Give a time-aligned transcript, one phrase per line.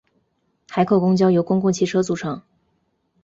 [0.67, 2.41] 海口公交由公共汽车组成。